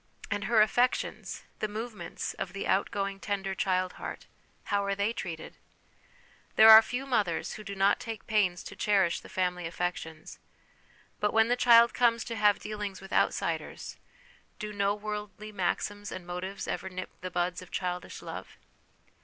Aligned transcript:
And 0.31 0.45
her 0.45 0.63
affections 0.63 1.43
the 1.59 1.67
movements 1.67 2.33
of 2.33 2.53
the 2.53 2.65
outgoing 2.65 3.19
tender 3.19 3.53
child 3.53 3.93
heart 4.01 4.25
how 4.63 4.83
are 4.83 4.95
they 4.95 5.13
treated? 5.13 5.57
There 6.55 6.71
are 6.71 6.81
few 6.81 7.05
mothers 7.05 7.53
who 7.53 7.63
do 7.63 7.75
not 7.75 7.99
take 7.99 8.25
pains 8.25 8.63
to 8.63 8.75
cherish 8.75 9.19
the 9.19 9.29
family 9.29 9.67
affections; 9.67 10.39
but 11.19 11.33
when 11.33 11.49
the 11.49 11.55
child 11.55 11.93
comes 11.93 12.23
to 12.23 12.35
have 12.35 12.57
dealings 12.57 12.99
with 12.99 13.13
outsiders, 13.13 13.97
SOME 14.57 14.57
PRELIMINARY 14.57 14.57
CONSIDERATIONS 14.57 14.57
I/ 14.57 14.57
do 14.57 14.73
no 14.73 14.95
worldly 15.05 15.51
maxims 15.51 16.11
and 16.11 16.25
motives 16.25 16.67
ever 16.67 16.89
nip 16.89 17.11
the 17.21 17.29
buds 17.29 17.61
of 17.61 17.69
childish 17.69 18.23
love 18.23 18.57